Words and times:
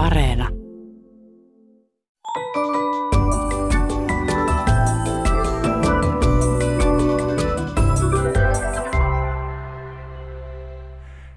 Areena. 0.00 0.48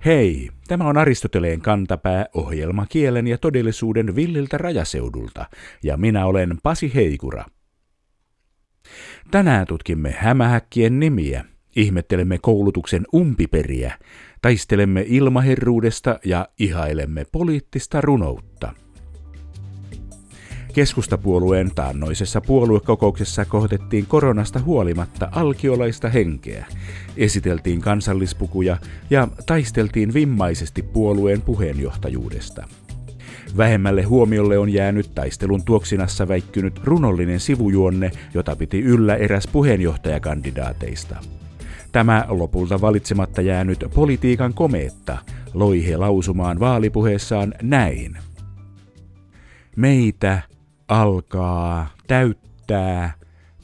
Hei, 0.06 0.50
tämä 0.68 0.84
on 0.84 0.98
Aristoteleen 0.98 1.62
kantapää 1.62 2.26
ohjelma 2.34 2.86
kielen 2.86 3.28
ja 3.28 3.38
todellisuuden 3.38 4.16
villiltä 4.16 4.58
rajaseudulta, 4.58 5.46
ja 5.84 5.98
minä 5.98 6.26
olen 6.26 6.58
Pasi 6.64 6.92
Heikura. 6.96 7.46
Tänään 9.32 9.68
tutkimme 9.68 10.16
hämähäkkien 10.18 11.00
nimiä, 11.00 11.46
ihmettelemme 11.76 12.38
koulutuksen 12.38 13.06
umpiperiä, 13.16 13.98
taistelemme 14.42 15.06
ilmaherruudesta 15.08 16.20
ja 16.26 16.50
ihailemme 16.60 17.26
poliittista 17.32 18.02
runoutta. 18.02 18.74
Keskustapuolueen 20.74 21.72
taannoisessa 21.76 22.42
puoluekokouksessa 22.42 23.46
kohotettiin 23.46 24.06
koronasta 24.06 24.60
huolimatta 24.60 25.30
alkiolaista 25.32 26.10
henkeä, 26.10 26.66
esiteltiin 27.18 27.82
kansallispukuja 27.82 28.78
ja 29.10 29.28
taisteltiin 29.46 30.14
vimmaisesti 30.14 30.82
puolueen 30.82 31.42
puheenjohtajuudesta. 31.42 32.68
Vähemmälle 33.58 34.02
huomiolle 34.02 34.58
on 34.58 34.70
jäänyt 34.70 35.12
taistelun 35.16 35.64
tuoksinassa 35.64 36.28
väikkynyt 36.28 36.80
runollinen 36.84 37.40
sivujuonne, 37.40 38.12
jota 38.34 38.56
piti 38.56 38.80
yllä 38.80 39.16
eräs 39.16 39.48
puheenjohtajakandidaateista. 39.48 41.16
Tämä 41.94 42.26
lopulta 42.30 42.82
valitsematta 42.82 43.42
jäänyt 43.42 43.86
politiikan 43.96 44.54
komeetta 44.54 45.18
loi 45.54 45.86
he 45.88 45.98
lausumaan 45.98 46.60
vaalipuheessaan 46.60 47.54
näin. 47.62 48.18
Meitä 49.76 50.42
alkaa 50.88 51.88
täyttää 52.08 53.14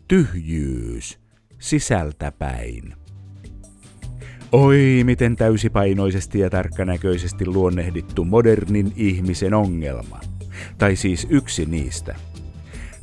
tyhjyys 0.08 1.19
sisältäpäin. 1.59 2.94
Oi, 4.52 5.02
miten 5.03 5.36
täysipainoisesti 5.36 6.39
ja 6.39 6.49
tarkkanäköisesti 6.49 7.45
luonnehdittu 7.45 8.25
modernin 8.25 8.93
ihmisen 8.95 9.53
ongelma. 9.53 10.19
Tai 10.77 10.95
siis 10.95 11.27
yksi 11.30 11.66
niistä. 11.66 12.16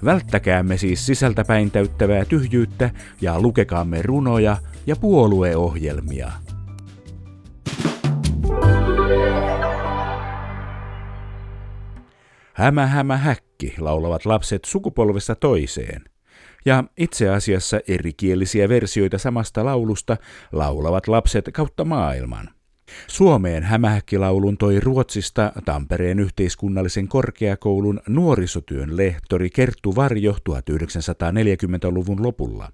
Välttäkäämme 0.05 0.77
siis 0.77 1.07
sisältäpäin 1.07 1.71
täyttävää 1.71 2.25
tyhjyyttä 2.25 2.91
ja 3.21 3.41
lukekaamme 3.41 4.03
runoja 4.03 4.57
ja 4.87 4.97
puolueohjelmia. 4.97 6.33
Hämä, 12.55 12.87
hämä, 12.87 13.17
häkki, 13.17 13.75
laulavat 13.79 14.27
lapset 14.27 14.65
sukupolvesta 14.65 15.35
toiseen. 15.35 16.05
Ja 16.65 16.85
itse 16.97 17.29
asiassa 17.29 17.81
erikielisiä 17.89 18.69
versioita 18.69 19.19
samasta 19.19 19.65
laulusta 19.65 20.17
laulavat 20.53 21.09
lapset 21.09 21.51
kautta 21.53 21.85
maailman. 21.85 22.49
Suomeen 23.07 23.63
hämähäkkilaulun 23.63 24.59
toi 24.59 24.81
Ruotsista 24.81 25.53
Tampereen 25.65 26.19
yhteiskunnallisen 26.19 27.09
korkeakoulun 27.09 28.01
nuorisotyön 28.09 28.97
lehtori 28.97 29.51
Kerttu 29.51 29.97
Varjo 29.97 30.33
1940-luvun 30.51 32.23
lopulla. 32.23 32.73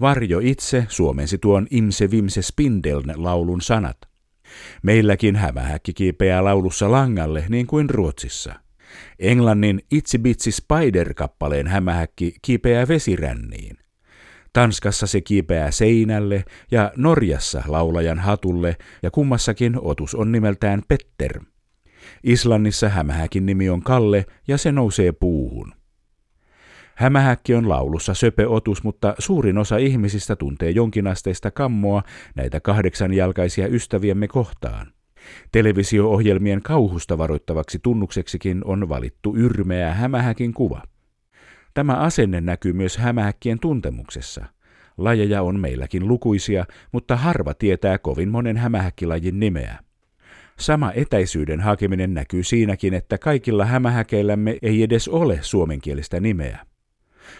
Varjo 0.00 0.40
itse 0.42 0.86
suomensi 0.88 1.38
tuon 1.38 1.66
Imse 1.70 2.10
Vimse 2.10 2.42
Spindeln 2.42 3.12
laulun 3.16 3.60
sanat. 3.60 3.98
Meilläkin 4.82 5.36
hämähäkki 5.36 5.92
kiipeää 5.92 6.44
laulussa 6.44 6.92
langalle 6.92 7.44
niin 7.48 7.66
kuin 7.66 7.90
Ruotsissa. 7.90 8.54
Englannin 9.18 9.80
Itsi 9.90 10.18
Bitsi 10.18 10.50
Spider-kappaleen 10.50 11.66
hämähäkki 11.66 12.34
kiipeää 12.42 12.88
vesiränniin. 12.88 13.78
Tanskassa 14.52 15.06
se 15.06 15.20
kiipeää 15.20 15.70
seinälle 15.70 16.44
ja 16.70 16.92
Norjassa 16.96 17.62
laulajan 17.66 18.18
hatulle 18.18 18.76
ja 19.02 19.10
kummassakin 19.10 19.76
otus 19.80 20.14
on 20.14 20.32
nimeltään 20.32 20.82
Petter. 20.88 21.40
Islannissa 22.24 22.88
hämähäkin 22.88 23.46
nimi 23.46 23.68
on 23.68 23.82
Kalle 23.82 24.26
ja 24.48 24.58
se 24.58 24.72
nousee 24.72 25.12
puuhun. 25.12 25.33
Hämähäkki 26.96 27.54
on 27.54 27.68
laulussa 27.68 28.14
söpö 28.14 28.48
otus, 28.48 28.84
mutta 28.84 29.14
suurin 29.18 29.58
osa 29.58 29.76
ihmisistä 29.76 30.36
tuntee 30.36 30.70
jonkinasteista 30.70 31.50
kammoa 31.50 32.02
näitä 32.34 32.60
kahdeksanjalkaisia 32.60 33.68
ystäviemme 33.68 34.28
kohtaan. 34.28 34.86
Televisio-ohjelmien 35.52 36.62
kauhusta 36.62 37.18
varoittavaksi 37.18 37.78
tunnukseksikin 37.82 38.64
on 38.64 38.88
valittu 38.88 39.36
yrmeä 39.36 39.94
hämähäkin 39.94 40.54
kuva. 40.54 40.82
Tämä 41.74 41.94
asenne 41.94 42.40
näkyy 42.40 42.72
myös 42.72 42.96
hämähäkkien 42.96 43.58
tuntemuksessa. 43.58 44.44
Lajeja 44.98 45.42
on 45.42 45.60
meilläkin 45.60 46.08
lukuisia, 46.08 46.64
mutta 46.92 47.16
harva 47.16 47.54
tietää 47.54 47.98
kovin 47.98 48.28
monen 48.28 48.56
hämähäkkilajin 48.56 49.40
nimeä. 49.40 49.78
Sama 50.58 50.92
etäisyyden 50.92 51.60
hakeminen 51.60 52.14
näkyy 52.14 52.42
siinäkin, 52.42 52.94
että 52.94 53.18
kaikilla 53.18 53.64
hämähäkeillämme 53.64 54.56
ei 54.62 54.82
edes 54.82 55.08
ole 55.08 55.38
suomenkielistä 55.42 56.20
nimeä. 56.20 56.58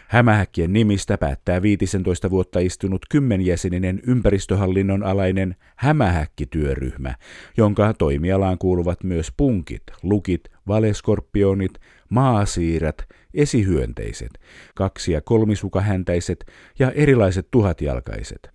Hämähäkkien 0.09 0.73
nimistä 0.73 1.19
päättää 1.19 1.63
15 1.63 2.31
vuotta 2.31 2.59
istunut 2.59 3.07
kymmenjäseninen 3.11 4.01
ympäristöhallinnon 4.07 5.03
alainen 5.03 5.57
hämähäkkityöryhmä, 5.77 7.15
jonka 7.57 7.95
toimialaan 7.95 8.59
kuuluvat 8.59 9.05
myös 9.05 9.33
punkit, 9.37 9.83
lukit, 10.03 10.49
valeskorpionit, 10.69 11.73
maasiirät, 12.09 12.97
esihyönteiset, 13.35 14.41
kaksi- 14.75 15.13
ja 15.13 15.21
kolmisukahäntäiset 15.21 16.45
ja 16.79 16.91
erilaiset 16.91 17.49
tuhatjalkaiset. 17.51 18.51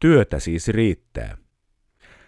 Työtä 0.00 0.38
siis 0.38 0.68
riittää. 0.68 1.39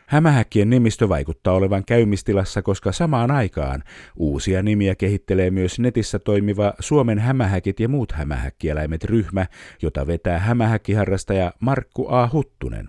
Hämähäkkien 0.07 0.71
nimistö 0.71 1.09
vaikuttaa 1.09 1.55
olevan 1.55 1.85
käymistilassa, 1.85 2.63
koska 2.63 2.93
samaan 2.93 3.31
aikaan 3.31 3.83
uusia 4.17 4.63
nimiä 4.63 4.95
kehittelee 4.95 5.51
myös 5.51 5.79
netissä 5.79 6.19
toimiva 6.19 6.75
Suomen 6.81 7.19
hämähäkit 7.19 7.81
ja 7.81 7.89
muut 7.89 8.13
hämähäkkieläimet 8.13 9.05
ryhmä, 9.05 9.47
jota 9.83 10.07
vetää 10.07 10.39
hämähäkkiharrastaja 10.39 11.53
Markku 11.61 12.07
A. 12.09 12.29
Huttunen. 12.33 12.89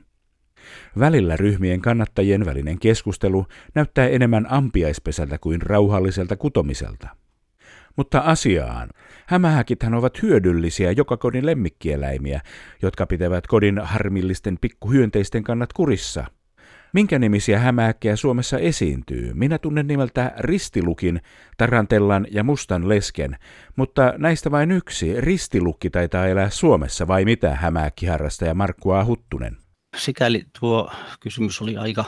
Välillä 1.00 1.38
ryhmien 1.38 1.82
kannattajien 1.82 2.46
välinen 2.46 2.80
keskustelu 2.80 3.46
näyttää 3.76 4.08
enemmän 4.08 4.48
ampiaispesältä 4.50 5.38
kuin 5.38 5.62
rauhalliselta 5.62 6.36
kutomiselta. 6.36 7.08
Mutta 7.96 8.20
asiaan. 8.20 8.90
Hämähäkithän 9.28 9.94
ovat 9.94 10.22
hyödyllisiä 10.22 10.92
joka 10.92 11.18
kodin 11.18 11.46
lemmikkieläimiä, 11.46 12.42
jotka 12.82 13.06
pitävät 13.06 13.48
kodin 13.48 13.80
harmillisten 13.84 14.58
pikkuhyönteisten 14.62 15.44
kannat 15.44 15.74
kurissa– 15.74 16.26
Minkä 16.94 17.20
nimisiä 17.20 17.60
hämääkkejä 17.60 18.16
Suomessa 18.16 18.58
esiintyy? 18.58 19.34
Minä 19.34 19.58
tunnen 19.58 19.88
nimeltä 19.88 20.32
Ristilukin, 20.38 21.22
Tarantellan 21.58 22.28
ja 22.32 22.44
Mustan 22.44 22.90
lesken, 22.90 23.38
mutta 23.76 24.14
näistä 24.18 24.52
vain 24.52 24.72
yksi, 24.72 25.22
Ristilukki 25.22 25.90
taitaa 25.90 26.28
elää 26.28 26.50
Suomessa 26.50 27.08
vai 27.08 27.26
mitä 27.26 27.56
hämääkkiharrastaja 27.56 28.54
Markku 28.54 28.92
A. 28.92 29.06
Huttunen? 29.06 29.58
Sikäli 29.98 30.44
tuo 30.60 30.92
kysymys 31.20 31.62
oli 31.62 31.78
aika 31.78 32.06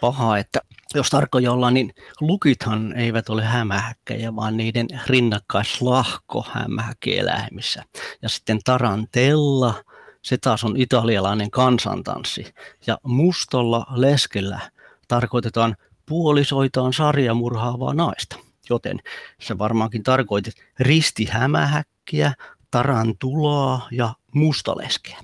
paha, 0.00 0.38
että 0.38 0.60
jos 0.94 1.10
tarkkoja 1.10 1.52
ollaan, 1.52 1.74
niin 1.74 1.94
lukithan 2.20 2.96
eivät 2.96 3.28
ole 3.28 3.44
hämähäkkejä, 3.44 4.36
vaan 4.36 4.56
niiden 4.56 4.86
rinnakkaislahko 5.06 6.46
hämähäkkieläimissä. 6.52 7.84
Ja 8.22 8.28
sitten 8.28 8.58
tarantella– 8.64 9.74
se 10.28 10.38
taas 10.38 10.64
on 10.64 10.76
italialainen 10.76 11.50
kansantanssi. 11.50 12.52
Ja 12.86 12.98
mustolla 13.02 13.86
leskellä 13.94 14.60
tarkoitetaan 15.08 15.76
puolisoitaan 16.06 16.92
sarjamurhaavaa 16.92 17.94
naista. 17.94 18.36
Joten 18.70 18.98
se 19.40 19.58
varmaankin 19.58 20.02
tarkoitit 20.02 20.54
ristihämähäkkiä, 20.80 22.32
tarantulaa 22.70 23.88
ja 23.90 24.14
mustaleskeä. 24.34 25.18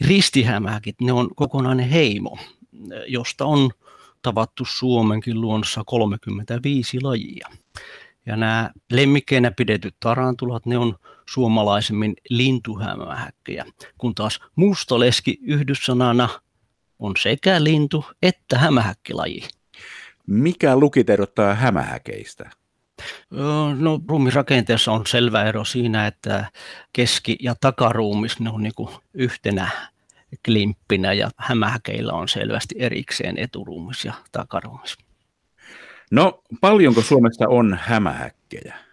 Ristihämähäkit, 0.00 1.00
ne 1.00 1.12
on 1.12 1.34
kokonainen 1.34 1.88
heimo, 1.88 2.38
josta 3.06 3.44
on 3.44 3.70
tavattu 4.22 4.64
Suomenkin 4.64 5.40
luonnossa 5.40 5.82
35 5.86 7.00
lajia. 7.00 7.48
Ja 8.26 8.36
nämä 8.36 8.70
lemmikkeinä 8.92 9.50
pidetyt 9.50 9.94
tarantulat, 10.00 10.66
ne 10.66 10.78
on 10.78 10.96
suomalaisemmin 11.30 12.14
lintuhämähäkkejä, 12.28 13.64
kun 13.98 14.14
taas 14.14 14.40
mustaleski 14.56 15.38
yhdyssanana 15.42 16.28
on 16.98 17.12
sekä 17.18 17.64
lintu 17.64 18.04
että 18.22 18.58
hämähäkkilaji. 18.58 19.48
Mikä 20.26 20.76
lukit 20.76 21.10
erottaa 21.10 21.54
hämähäkeistä? 21.54 22.50
No 23.78 24.00
ruumirakenteessa 24.08 24.92
on 24.92 25.06
selvä 25.06 25.44
ero 25.44 25.64
siinä, 25.64 26.06
että 26.06 26.50
keski- 26.92 27.38
ja 27.40 27.54
takaruumis 27.60 28.40
ne 28.40 28.50
on 28.50 28.62
niin 28.62 28.88
yhtenä 29.14 29.70
klimppinä 30.44 31.12
ja 31.12 31.30
hämähäkeillä 31.36 32.12
on 32.12 32.28
selvästi 32.28 32.74
erikseen 32.78 33.38
eturuumis 33.38 34.04
ja 34.04 34.12
takaruumis. 34.32 34.96
No, 36.10 36.42
paljonko 36.60 37.02
Suomessa 37.02 37.44
on 37.48 37.78
hämähäkkejä? 37.82 38.89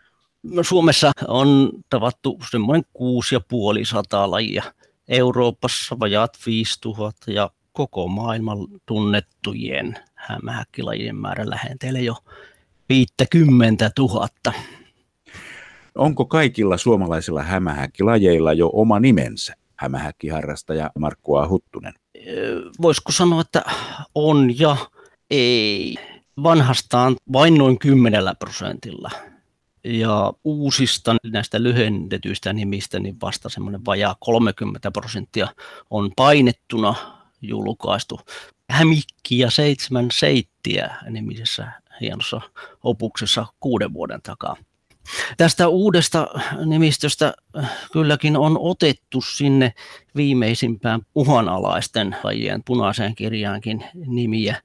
No, 0.52 0.64
Suomessa 0.64 1.12
on 1.28 1.72
tavattu 1.90 2.40
semmoinen 2.52 2.86
6500 2.94 4.32
lajia. 4.32 4.64
Euroopassa 5.08 6.00
vajaat 6.00 6.38
5000 6.46 7.32
ja 7.32 7.52
koko 7.74 8.08
maailman 8.08 8.58
tunnettujen 8.86 9.96
hämähäkkilajien 10.16 11.16
määrä 11.16 11.50
lähentelee 11.50 12.02
jo 12.02 12.16
50 12.90 13.92
000. 14.00 14.28
Onko 15.96 16.26
kaikilla 16.26 16.78
suomalaisilla 16.78 17.44
hämähäkkilajeilla 17.44 18.54
jo 18.54 18.70
oma 18.74 19.00
nimensä? 19.00 19.54
Hämähäkkiharrastaja 19.76 20.92
Markku 21.00 21.36
A. 21.36 21.48
Huttunen. 21.48 21.94
Voisiko 22.82 23.12
sanoa, 23.12 23.42
että 23.42 23.64
on 24.16 24.60
ja 24.60 24.78
ei. 25.32 25.96
Vanhastaan 26.44 27.16
vain 27.34 27.56
noin 27.58 27.80
10 27.80 28.24
prosentilla. 28.40 29.12
Ja 29.84 30.34
uusista 30.44 31.16
näistä 31.24 31.64
lyhennetyistä 31.64 32.54
nimistä 32.54 33.00
niin 33.00 33.18
vasta 33.22 33.50
semmoinen 33.50 33.86
vajaa 33.86 34.16
30 34.20 34.92
prosenttia 34.92 35.48
on 35.90 36.12
painettuna 36.16 36.96
julkaistu. 37.42 38.20
Hämikki 38.70 39.40
ja 39.40 39.52
seitsemän 39.52 40.08
seittiä 40.14 40.96
nimisessä 41.10 41.72
hienossa 42.02 42.42
opuksessa 42.84 43.46
kuuden 43.60 43.94
vuoden 43.94 44.22
takaa. 44.22 44.56
Tästä 45.38 45.68
uudesta 45.68 46.28
nimistöstä 46.66 47.34
kylläkin 47.92 48.38
on 48.38 48.58
otettu 48.60 49.22
sinne 49.22 49.74
viimeisimpään 50.16 51.02
uhanalaisten 51.16 52.16
lajien 52.24 52.64
punaiseen 52.64 53.16
kirjaankin 53.16 53.84
nimiä. 53.94 54.62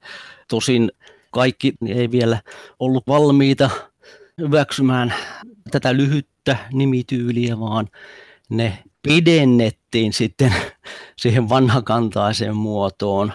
Tosin 0.47 0.91
kaikki 1.31 1.73
ei 1.87 2.11
vielä 2.11 2.41
ollut 2.79 3.07
valmiita 3.07 3.69
hyväksymään 4.37 5.13
tätä 5.71 5.97
lyhyttä 5.97 6.57
nimityyliä, 6.73 7.59
vaan 7.59 7.89
ne 8.49 8.83
pidennettiin 9.01 10.13
sitten 10.13 10.53
siihen 11.21 11.49
vanhakantaiseen 11.49 12.55
muotoon. 12.55 13.33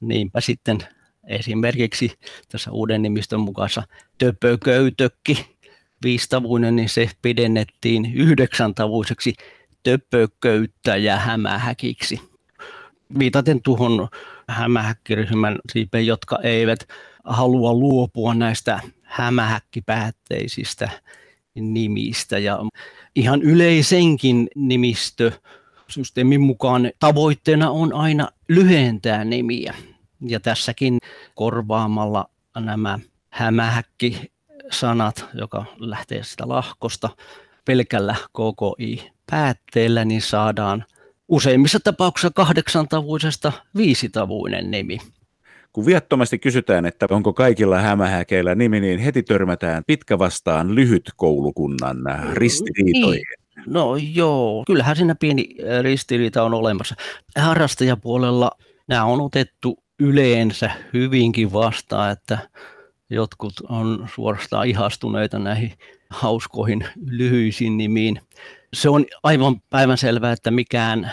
Niinpä 0.00 0.40
sitten 0.40 0.78
esimerkiksi 1.26 2.18
tässä 2.48 2.70
uuden 2.70 3.02
nimistön 3.02 3.40
mukaisessa 3.40 3.82
töpököytökki 4.18 5.56
viistavuinen, 6.04 6.76
niin 6.76 6.88
se 6.88 7.10
pidennettiin 7.22 8.12
yhdeksäntavuiseksi 8.14 9.34
töpököyttäjä 9.82 11.16
hämähäkiksi. 11.16 12.20
Viitaten 13.18 13.62
tuohon 13.62 14.08
hämähäkkiryhmän 14.48 15.58
siipeen, 15.72 16.06
jotka 16.06 16.38
eivät 16.42 16.88
halua 17.24 17.74
luopua 17.74 18.34
näistä 18.34 18.80
hämähäkkipäätteisistä 19.10 20.90
nimistä. 21.54 22.38
Ja 22.38 22.58
ihan 23.16 23.42
yleisenkin 23.42 24.48
nimistö 24.54 25.32
systeemin 25.88 26.40
mukaan 26.40 26.90
tavoitteena 26.98 27.70
on 27.70 27.92
aina 27.92 28.28
lyhentää 28.48 29.24
nimiä. 29.24 29.74
Ja 30.26 30.40
tässäkin 30.40 30.98
korvaamalla 31.34 32.30
nämä 32.58 32.98
hämähäkki 33.30 34.32
sanat, 34.70 35.26
joka 35.34 35.64
lähtee 35.78 36.22
sitä 36.22 36.48
lahkosta 36.48 37.08
pelkällä 37.64 38.14
KKI-päätteellä, 38.32 40.04
niin 40.04 40.22
saadaan 40.22 40.84
useimmissa 41.28 41.80
tapauksissa 41.80 42.30
kahdeksantavuisesta 42.34 43.52
viisitavuinen 43.76 44.70
nimi. 44.70 44.98
Kun 45.72 45.86
viattomasti 45.86 46.38
kysytään, 46.38 46.86
että 46.86 47.06
onko 47.10 47.32
kaikilla 47.32 47.78
hämähäkeillä 47.78 48.54
nimi, 48.54 48.80
niin 48.80 48.98
heti 48.98 49.22
törmätään 49.22 49.82
pitkä 49.86 50.18
vastaan 50.18 50.74
lyhyt 50.74 51.10
koulukunnan 51.16 51.96
ristiriitoihin. 52.32 53.22
Niin. 53.56 53.64
No 53.66 53.96
joo, 53.96 54.64
kyllähän 54.66 54.96
siinä 54.96 55.14
pieni 55.14 55.48
ristiriita 55.82 56.42
on 56.42 56.54
olemassa. 56.54 56.94
Harrastajapuolella 57.38 58.50
nämä 58.88 59.04
on 59.04 59.20
otettu 59.20 59.78
yleensä 60.00 60.70
hyvinkin 60.92 61.52
vastaan, 61.52 62.12
että 62.12 62.38
jotkut 63.10 63.52
on 63.68 64.08
suorastaan 64.14 64.66
ihastuneita 64.66 65.38
näihin 65.38 65.72
hauskoihin 66.10 66.86
lyhyisiin 67.06 67.76
nimiin. 67.76 68.20
Se 68.74 68.88
on 68.88 69.04
aivan 69.22 69.60
päivänselvää, 69.70 70.32
että 70.32 70.50
mikään 70.50 71.10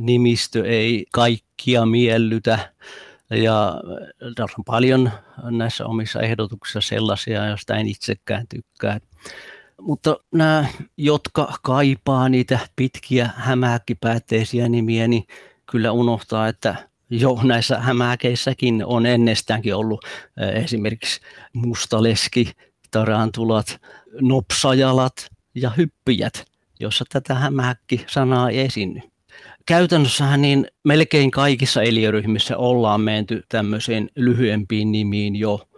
nimistö 0.00 0.66
ei 0.66 1.06
kaikkia 1.12 1.86
miellytä. 1.86 2.58
Ja 3.30 3.74
tässä 4.34 4.54
on 4.58 4.64
paljon 4.64 5.10
näissä 5.50 5.86
omissa 5.86 6.20
ehdotuksissa 6.20 6.80
sellaisia, 6.80 7.46
joista 7.46 7.76
en 7.76 7.88
itsekään 7.88 8.46
tykkää. 8.48 8.98
Mutta 9.80 10.16
nämä, 10.32 10.66
jotka 10.96 11.52
kaipaa 11.62 12.28
niitä 12.28 12.58
pitkiä 12.76 13.30
hämähäkkipäätteisiä 13.36 14.68
nimiä, 14.68 15.08
niin 15.08 15.24
kyllä 15.70 15.92
unohtaa, 15.92 16.48
että 16.48 16.88
jo 17.10 17.38
näissä 17.42 17.78
hämäkeissäkin 17.78 18.84
on 18.86 19.06
ennestäänkin 19.06 19.74
ollut 19.74 20.04
esimerkiksi 20.54 21.20
mustaleski, 21.52 22.52
tarantulat, 22.90 23.80
nopsajalat 24.20 25.28
ja 25.54 25.70
hyppijät, 25.70 26.44
jossa 26.80 27.04
tätä 27.12 27.34
hämähäkki-sanaa 27.34 28.50
ei 28.50 28.58
esiinny. 28.58 29.00
Käytännössähän 29.68 30.42
niin 30.42 30.66
melkein 30.84 31.30
kaikissa 31.30 31.82
eliöryhmissä 31.82 32.56
ollaan 32.56 33.00
menty 33.00 33.42
tämmöiseen 33.48 34.10
lyhyempiin 34.16 34.92
nimiin 34.92 35.36
jo, 35.36 35.68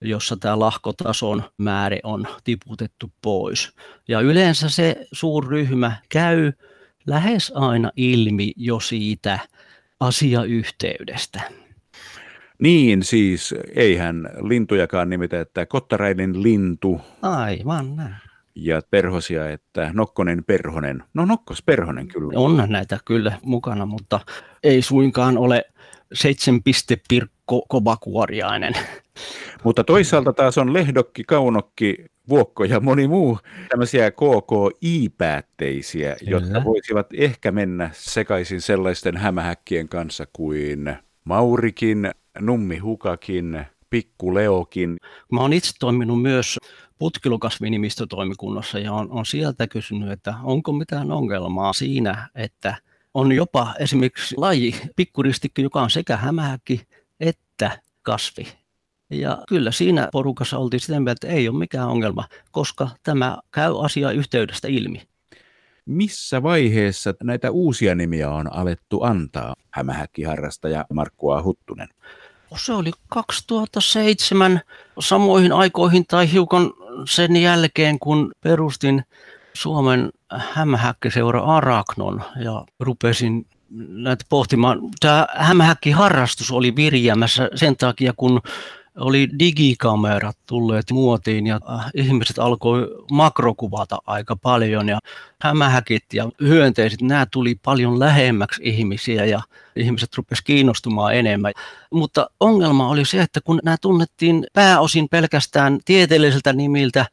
jossa 0.00 0.36
tämä 0.36 0.58
lahkotason 0.58 1.42
määrä 1.58 1.96
on 2.02 2.26
tiputettu 2.44 3.12
pois. 3.22 3.72
Ja 4.08 4.20
yleensä 4.20 4.68
se 4.68 5.06
suurryhmä 5.12 5.96
käy 6.08 6.52
lähes 7.06 7.52
aina 7.54 7.92
ilmi 7.96 8.52
jo 8.56 8.80
siitä 8.80 9.38
asiayhteydestä. 10.00 11.40
Niin, 12.58 13.02
siis 13.02 13.54
eihän 13.74 14.30
lintujakaan 14.42 15.10
nimitä, 15.10 15.40
että 15.40 15.66
kottarainen 15.66 16.42
lintu. 16.42 17.00
Aivan 17.22 17.96
näin. 17.96 18.27
Ja 18.60 18.80
perhosia, 18.90 19.50
että 19.50 19.90
nokkonen 19.92 20.44
perhonen. 20.44 21.02
No 21.14 21.24
nokkos 21.24 21.62
perhonen 21.62 22.08
kyllä. 22.08 22.40
On 22.40 22.64
näitä 22.66 22.98
kyllä 23.04 23.38
mukana, 23.42 23.86
mutta 23.86 24.20
ei 24.62 24.82
suinkaan 24.82 25.38
ole 25.38 25.64
seitsemän 26.12 26.62
piste 26.62 27.00
pirkko 27.08 27.62
kovakuoriainen. 27.68 28.72
Mutta 29.64 29.84
toisaalta 29.84 30.32
taas 30.32 30.58
on 30.58 30.72
lehdokki, 30.72 31.24
kaunokki, 31.24 31.96
vuokko 32.28 32.64
ja 32.64 32.80
moni 32.80 33.08
muu 33.08 33.38
tämmöisiä 33.68 34.10
KKI-päätteisiä, 34.10 36.16
Kyllä. 36.18 36.30
jotka 36.30 36.64
voisivat 36.64 37.06
ehkä 37.14 37.52
mennä 37.52 37.90
sekaisin 37.92 38.60
sellaisten 38.60 39.16
hämähäkkien 39.16 39.88
kanssa 39.88 40.26
kuin 40.32 40.96
Maurikin, 41.24 42.10
Nummi 42.40 42.78
Hukakin, 42.78 43.66
Pikku 43.90 44.34
Leokin. 44.34 44.96
Mä 45.32 45.40
oon 45.40 45.52
itse 45.52 45.72
toiminut 45.80 46.22
myös 46.22 46.58
putkilukasvinimistötoimikunnassa 46.98 48.78
ja 48.78 48.92
on, 48.92 49.10
on 49.10 49.26
sieltä 49.26 49.66
kysynyt, 49.66 50.10
että 50.10 50.34
onko 50.42 50.72
mitään 50.72 51.12
ongelmaa 51.12 51.72
siinä, 51.72 52.28
että 52.34 52.76
on 53.14 53.32
jopa 53.32 53.74
esimerkiksi 53.78 54.34
laji, 54.38 54.74
pikkuristikki, 54.96 55.62
joka 55.62 55.82
on 55.82 55.90
sekä 55.90 56.16
hämähäkki 56.16 56.80
että 57.20 57.82
kasvi. 58.02 58.46
Ja 59.10 59.38
kyllä 59.48 59.70
siinä 59.70 60.08
porukassa 60.12 60.58
oltiin 60.58 60.80
sitä 60.80 61.00
mieltä, 61.00 61.12
että 61.12 61.28
ei 61.28 61.48
ole 61.48 61.58
mikään 61.58 61.88
ongelma, 61.88 62.24
koska 62.50 62.88
tämä 63.02 63.38
käy 63.50 63.84
asia 63.84 64.10
yhteydestä 64.10 64.68
ilmi. 64.68 65.02
Missä 65.86 66.42
vaiheessa 66.42 67.14
näitä 67.22 67.50
uusia 67.50 67.94
nimiä 67.94 68.30
on 68.30 68.52
alettu 68.52 69.02
antaa? 69.02 69.54
Hämähäkkiharrastaja 69.70 70.84
Markku 70.92 71.30
A. 71.30 71.42
Huttunen. 71.42 71.88
Se 72.56 72.72
oli 72.72 72.90
2007 73.08 74.60
samoihin 75.00 75.52
aikoihin 75.52 76.06
tai 76.06 76.32
hiukan 76.32 76.70
sen 77.06 77.36
jälkeen, 77.36 77.98
kun 77.98 78.32
perustin 78.40 79.04
Suomen 79.54 80.10
hämähäkkiseura 80.30 81.40
Araknon 81.40 82.22
ja 82.44 82.64
rupesin 82.80 83.46
näitä 83.88 84.24
pohtimaan. 84.28 84.78
Tämä 85.00 85.26
hämähäkkiharrastus 85.36 86.50
oli 86.50 86.76
virjäämässä 86.76 87.50
sen 87.54 87.76
takia, 87.76 88.12
kun 88.16 88.40
oli 89.00 89.28
digikamerat 89.38 90.36
tulleet 90.46 90.90
muotiin 90.90 91.46
ja 91.46 91.60
äh, 91.70 91.90
ihmiset 91.94 92.38
alkoi 92.38 93.04
makrokuvata 93.10 93.98
aika 94.06 94.36
paljon 94.36 94.88
ja 94.88 94.98
hämähäkit 95.42 96.04
ja 96.12 96.28
hyönteiset, 96.40 97.00
nämä 97.02 97.26
tuli 97.32 97.54
paljon 97.64 97.98
lähemmäksi 97.98 98.62
ihmisiä 98.64 99.24
ja 99.24 99.42
ihmiset 99.76 100.16
rupesivat 100.16 100.46
kiinnostumaan 100.46 101.14
enemmän. 101.14 101.52
Mutta 101.90 102.30
ongelma 102.40 102.88
oli 102.88 103.04
se, 103.04 103.22
että 103.22 103.40
kun 103.40 103.60
nämä 103.64 103.76
tunnettiin 103.80 104.46
pääosin 104.52 105.08
pelkästään 105.08 105.78
tieteelliseltä 105.84 106.52
nimiltä, 106.52 107.06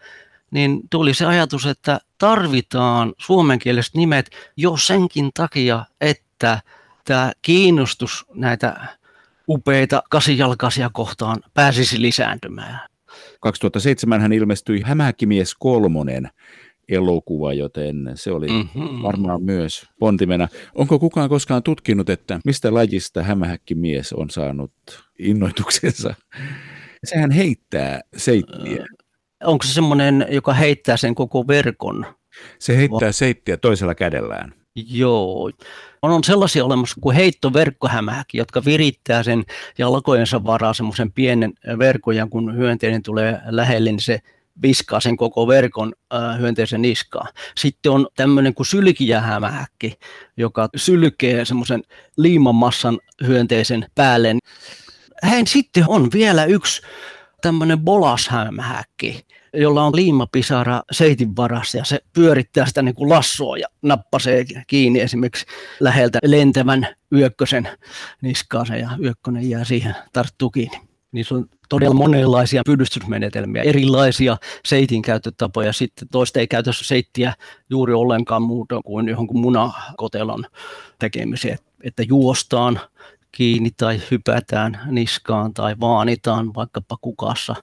niin 0.51 0.81
tuli 0.89 1.13
se 1.13 1.25
ajatus, 1.25 1.65
että 1.65 1.99
tarvitaan 2.17 3.13
suomenkieliset 3.17 3.95
nimet 3.95 4.29
jo 4.57 4.77
senkin 4.77 5.29
takia, 5.33 5.85
että 6.01 6.61
tämä 7.05 7.31
kiinnostus 7.41 8.25
näitä 8.33 8.87
upeita 9.49 10.03
kasijalkaisia 10.09 10.89
kohtaan 10.93 11.37
pääsisi 11.53 12.01
lisääntymään. 12.01 12.79
2007 13.39 14.21
hän 14.21 14.33
ilmestyi 14.33 14.81
Hämähäkkimies 14.81 15.55
kolmonen 15.59 16.29
elokuva, 16.89 17.53
joten 17.53 18.11
se 18.15 18.31
oli 18.31 18.47
mm-hmm. 18.47 19.03
varmaan 19.03 19.43
myös 19.43 19.85
pontimena. 19.99 20.47
Onko 20.75 20.99
kukaan 20.99 21.29
koskaan 21.29 21.63
tutkinut, 21.63 22.09
että 22.09 22.39
mistä 22.45 22.73
lajista 22.73 23.23
hämähäkkimies 23.23 24.13
on 24.13 24.29
saanut 24.29 24.71
innoituksensa? 25.19 26.15
Sehän 27.03 27.31
heittää 27.31 28.01
seittiä. 28.17 28.85
Onko 29.43 29.63
se 29.65 29.73
semmoinen, 29.73 30.25
joka 30.29 30.53
heittää 30.53 30.97
sen 30.97 31.15
koko 31.15 31.47
verkon? 31.47 32.05
Se 32.59 32.77
heittää 32.77 33.11
seittiä 33.11 33.57
toisella 33.57 33.95
kädellään. 33.95 34.53
Joo. 34.75 35.51
On 36.01 36.23
sellaisia 36.23 36.65
olemassa 36.65 36.95
kuin 37.01 37.15
heittoverkkohämähäkki, 37.15 38.37
jotka 38.37 38.65
virittää 38.65 39.23
sen 39.23 39.43
jalkojensa 39.77 40.43
varaa 40.43 40.73
semmoisen 40.73 41.11
pienen 41.11 41.53
verkon, 41.79 42.15
ja 42.15 42.27
kun 42.29 42.57
hyönteinen 42.57 43.03
tulee 43.03 43.39
lähelle, 43.45 43.91
niin 43.91 43.99
se 43.99 44.19
viskaa 44.61 44.99
sen 44.99 45.17
koko 45.17 45.47
verkon 45.47 45.93
äh, 46.13 46.39
hyönteisen 46.39 46.81
niskaan. 46.81 47.27
Sitten 47.57 47.91
on 47.91 48.07
tämmöinen 48.15 48.53
kuin 48.53 48.67
sylkijähämähäkki, 48.67 49.99
joka 50.37 50.69
sylkee 50.75 51.45
semmoisen 51.45 51.83
liimamassan 52.17 52.99
hyönteisen 53.27 53.85
päälle. 53.95 54.35
Hän 55.23 55.47
sitten 55.47 55.83
on 55.87 56.09
vielä 56.13 56.45
yksi 56.45 56.81
tämmöinen 57.41 57.79
bolashämähäkki, 57.79 59.25
jolla 59.55 59.83
on 59.83 59.95
liimapisara 59.95 60.81
seitin 60.91 61.35
varassa 61.35 61.77
ja 61.77 61.85
se 61.85 61.99
pyörittää 62.13 62.65
sitä 62.65 62.81
niin 62.81 62.95
kuin 62.95 63.09
lassoa 63.09 63.57
ja 63.57 63.67
nappasee 63.81 64.45
kiinni 64.67 64.99
esimerkiksi 64.99 65.45
läheltä 65.79 66.19
lentävän 66.23 66.87
yökkösen 67.13 67.69
niskaansa 68.21 68.75
ja 68.75 68.89
yökkönen 69.03 69.49
jää 69.49 69.63
siihen 69.63 69.95
tarttuu 70.13 70.49
kiinni. 70.49 70.79
Se 71.23 71.35
on 71.35 71.45
todella 71.69 71.93
monenlaisia 71.93 72.61
pyydystysmenetelmiä, 72.65 73.61
erilaisia 73.63 74.37
seitin 74.65 75.01
käyttötapoja. 75.01 75.73
Sitten 75.73 76.07
toista 76.11 76.39
ei 76.39 76.47
käytä 76.47 76.71
seittiä 76.73 77.33
juuri 77.69 77.93
ollenkaan 77.93 78.41
muuta 78.41 78.81
kuin 78.85 79.07
johonkin 79.07 79.37
munakotelon 79.37 80.45
tekemiseen, 80.99 81.57
että 81.83 82.03
juostaan 82.03 82.79
kiinni 83.31 83.71
tai 83.77 84.01
hypätään 84.11 84.79
niskaan 84.91 85.53
tai 85.53 85.75
vaanitaan 85.79 86.53
vaikkapa 86.53 86.97
kukassa 87.01 87.55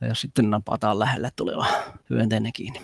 ja 0.00 0.14
sitten 0.14 0.50
napataan 0.50 0.98
lähelle 0.98 1.30
tuleva 1.36 1.66
hyönteinen 2.10 2.52
kiinni. 2.52 2.80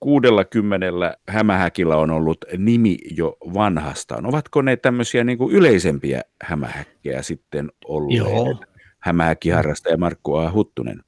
60 0.00 1.16
hämähäkillä 1.28 1.96
on 1.96 2.10
ollut 2.10 2.44
nimi 2.58 2.98
jo 3.16 3.36
vanhastaan. 3.54 4.26
Ovatko 4.26 4.62
ne 4.62 4.76
tämmöisiä 4.76 5.24
niin 5.24 5.38
kuin 5.38 5.54
yleisempiä 5.54 6.22
hämähäkkejä 6.42 7.22
sitten 7.22 7.72
olleet? 7.84 8.18
Joo. 8.18 8.56
Hämähäkkiharrastaja 8.98 9.96
Markku 9.96 10.34
A. 10.34 10.52
Huttunen. 10.52 11.00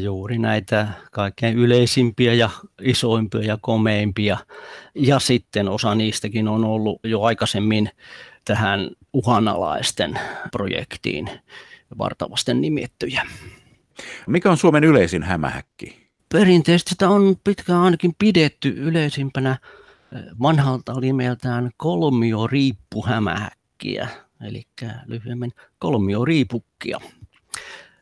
Juuri 0.00 0.38
näitä 0.38 0.88
kaikkein 1.12 1.58
yleisimpiä 1.58 2.34
ja 2.34 2.50
isoimpia 2.82 3.40
ja 3.40 3.58
komeimpia. 3.60 4.36
Ja 4.94 5.18
sitten 5.18 5.68
osa 5.68 5.94
niistäkin 5.94 6.48
on 6.48 6.64
ollut 6.64 7.00
jo 7.04 7.22
aikaisemmin 7.22 7.90
tähän 8.44 8.90
uhanalaisten 9.12 10.18
projektiin 10.52 11.30
vartavasten 11.98 12.60
nimettyjä. 12.60 13.22
Mikä 14.26 14.50
on 14.50 14.56
Suomen 14.56 14.84
yleisin 14.84 15.22
hämähäkki? 15.22 16.10
Perinteisesti 16.28 16.90
sitä 16.90 17.08
on 17.08 17.36
pitkään 17.44 17.80
ainakin 17.80 18.14
pidetty 18.18 18.74
yleisimpänä 18.76 19.56
vanhalta 20.42 21.00
nimeltään 21.00 21.70
kolmioriippuhämähäkkiä, 21.76 24.08
eli 24.40 24.62
lyhyemmin 25.06 25.52
kolmioriipukkia. 25.78 27.00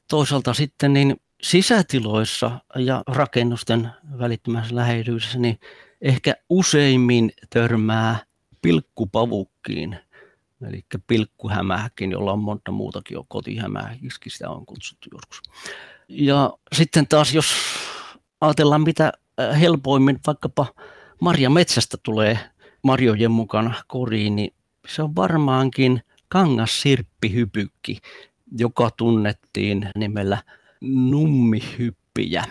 Toisaalta 0.09 0.55
sitten 0.55 0.93
niin 0.93 1.17
sisätiloissa 1.43 2.61
ja 2.77 3.03
rakennusten 3.07 3.89
välittömässä 4.19 4.77
läheisyydessä 4.77 5.39
niin 5.39 5.61
ehkä 6.03 6.35
useimmin 6.49 7.33
törmää 7.51 8.19
pilkkupavukkiin– 8.63 9.97
eli 10.69 10.85
pilkkuhämähäkin, 11.07 12.11
jolla 12.11 12.33
on 12.33 12.39
monta 12.39 12.73
muutakin 12.73 13.15
jo 13.15 13.25
kotihämähäkiksi, 13.29 14.31
sitä 14.31 14.51
on 14.51 14.67
kutsuttu 14.67 15.09
joskus. 15.13 15.43
Ja 16.09 16.53
sitten 16.73 17.07
taas, 17.09 17.35
jos 17.35 17.47
ajatellaan 18.41 18.83
mitä 18.83 19.13
äh, 19.41 19.61
helpoimmin 19.61 20.21
vaikkapa 20.27 20.67
Marja 21.21 21.51
Metsästä 21.51 21.97
tulee 22.03 22.39
marjojen 22.83 23.31
mukana 23.31 23.75
koriin, 23.87 24.37
niin 24.37 24.55
se 24.89 25.03
on 25.03 25.17
varmaankin 25.17 26.03
kangassirppihypykki, 26.29 27.99
joka 28.59 28.91
tunnettiin 28.97 29.91
nimellä 29.97 30.43
nummihyppiä. 30.81 32.45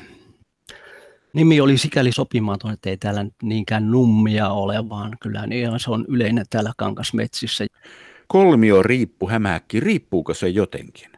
Nimi 1.34 1.62
oli 1.62 1.78
sikäli 1.78 2.12
sopimaton, 2.12 2.72
että 2.72 2.90
ei 2.90 2.98
täällä 2.98 3.26
niinkään 3.44 3.92
nummia 3.92 4.50
ole, 4.50 4.90
vaan 4.90 5.18
kyllä 5.22 5.48
niin 5.48 5.80
se 5.80 5.92
on 5.92 6.06
yleinen 6.08 6.46
täällä 6.50 6.72
kankasmetsissä. 6.78 7.66
Kolmio 8.28 8.84
riippu 8.84 9.30
hämähäkki, 9.30 9.80
riippuuko 9.80 10.34
se 10.34 10.50
jotenkin? 10.50 11.10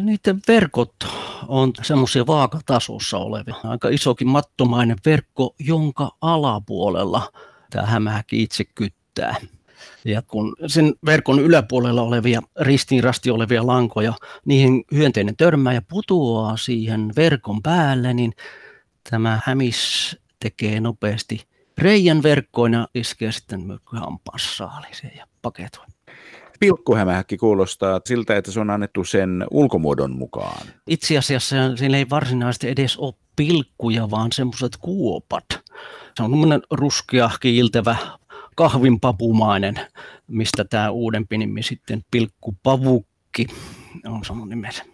Niiden 0.00 0.40
verkot 0.48 0.94
on 1.48 1.72
semmoisia 1.82 2.26
vaakatasossa 2.26 3.18
olevia. 3.18 3.54
Aika 3.64 3.88
isokin 3.88 4.28
mattomainen 4.28 4.96
verkko, 5.06 5.54
jonka 5.58 6.10
alapuolella 6.20 7.32
tämä 7.70 7.86
hämähäkki 7.86 8.42
itse 8.42 8.64
kyttää. 8.64 9.36
Ja 10.04 10.22
kun 10.22 10.56
sen 10.66 10.94
verkon 11.06 11.40
yläpuolella 11.40 12.02
olevia, 12.02 12.42
ristiinrasti 12.60 13.30
olevia 13.30 13.66
lankoja, 13.66 14.12
niihin 14.44 14.84
hyönteinen 14.94 15.36
törmää 15.36 15.72
ja 15.72 15.82
putoaa 15.82 16.56
siihen 16.56 17.12
verkon 17.16 17.62
päälle, 17.62 18.14
niin 18.14 18.32
tämä 19.10 19.40
hämis 19.44 20.16
tekee 20.40 20.80
nopeasti 20.80 21.46
reijän 21.78 22.22
verkkoina 22.22 22.78
ja 22.78 22.86
iskee 22.94 23.32
sitten 23.32 23.60
hampaassaaliseen 23.84 25.16
ja 25.16 25.26
paketoi. 25.42 25.84
Pilkkuhämähäkki 26.60 27.36
kuulostaa 27.36 28.00
siltä, 28.06 28.36
että 28.36 28.50
se 28.50 28.60
on 28.60 28.70
annettu 28.70 29.04
sen 29.04 29.46
ulkomuodon 29.50 30.10
mukaan. 30.10 30.66
Itse 30.86 31.18
asiassa 31.18 31.76
siinä 31.76 31.98
ei 31.98 32.10
varsinaisesti 32.10 32.68
edes 32.68 32.96
ole 32.96 33.14
pilkkuja, 33.36 34.10
vaan 34.10 34.32
semmoiset 34.32 34.76
kuopat. 34.76 35.44
Se 36.16 36.22
on 36.22 36.30
semmoinen 36.30 36.62
ruskea, 36.70 37.30
kiiltävä, 37.40 37.96
kahvinpapumainen, 38.56 39.74
mistä 40.26 40.64
tämä 40.64 40.90
uudempi 40.90 41.38
nimi 41.38 41.62
sitten 41.62 42.02
pilkkupavukki 42.10 43.46
on 44.06 44.24
sanon 44.24 44.48
nimensä 44.48 44.84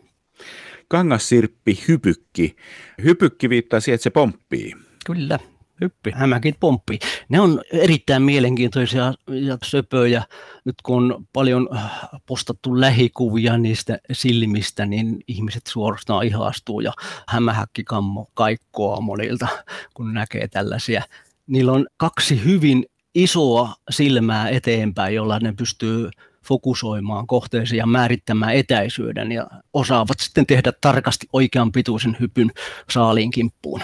kangassirppi, 0.88 1.85
hypykki. 1.88 2.57
Hypykki 3.02 3.49
viittaa 3.49 3.80
siihen, 3.80 3.95
että 3.95 4.02
se 4.02 4.11
pomppii. 4.11 4.73
Kyllä, 5.07 5.38
hyppi, 5.80 6.11
hämäkin 6.11 6.54
pomppii. 6.61 6.99
Ne 7.28 7.40
on 7.40 7.62
erittäin 7.73 8.23
mielenkiintoisia 8.23 9.14
ja 9.28 9.59
söpöjä. 9.64 10.23
Nyt 10.64 10.75
kun 10.83 11.12
on 11.12 11.26
paljon 11.33 11.68
äh, 11.76 11.90
postattu 12.26 12.80
lähikuvia 12.80 13.59
niistä 13.59 13.99
silmistä, 14.12 14.87
niin 14.87 15.18
ihmiset 15.28 15.62
suorastaan 15.68 16.26
ihastuu 16.26 16.80
ja 16.80 16.92
hämähäkkikammo 17.28 18.26
kaikkoa 18.35 19.00
monilta, 19.00 19.49
kun 19.95 20.14
näkee 20.14 20.49
tällaisia. 20.49 21.02
Niillä 21.47 21.73
on 21.73 21.87
kaksi 21.97 22.45
hyvin 22.45 22.85
isoa 23.14 23.75
silmää 23.90 24.49
eteenpäin, 24.49 25.14
jolla 25.14 25.38
ne 25.38 25.52
pystyy 25.52 26.11
fokusoimaan 26.49 27.26
kohteeseen 27.26 27.78
ja 27.78 27.87
määrittämään 27.87 28.55
etäisyyden 28.55 29.33
ja 29.33 29.47
osaavat 29.73 30.21
sitten 30.21 30.47
tehdä 30.47 30.73
tarkasti 30.81 31.26
oikean 31.33 31.73
pituisen 31.73 32.17
hypyn 32.21 32.50
saaliin 32.90 33.31
kimppuun. 33.31 33.81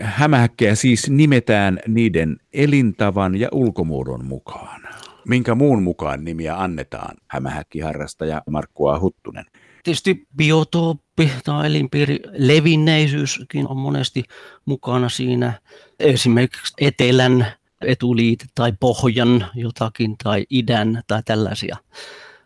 Hämähäkkejä 0.00 0.74
siis 0.74 1.10
nimetään 1.10 1.78
niiden 1.88 2.36
elintavan 2.52 3.34
ja 3.40 3.48
ulkomuodon 3.52 4.24
mukaan. 4.24 4.82
Minkä 5.28 5.54
muun 5.54 5.82
mukaan 5.82 6.24
nimiä 6.24 6.56
annetaan 6.56 7.16
hämähäkkiharrastaja 7.26 8.42
Markku 8.50 8.86
A. 8.86 9.00
Huttunen? 9.00 9.44
Tietysti 9.84 10.26
biotooppi 10.36 11.30
tai 11.44 11.66
elinpiiri 11.66 12.20
levinneisyyskin 12.32 13.68
on 13.68 13.76
monesti 13.76 14.24
mukana 14.64 15.08
siinä. 15.08 15.52
Esimerkiksi 15.98 16.74
etelän 16.80 17.46
etuliite 17.84 18.44
tai 18.54 18.72
pohjan 18.80 19.46
jotakin 19.54 20.16
tai 20.24 20.46
idän 20.50 21.02
tai 21.06 21.22
tällaisia. 21.24 21.76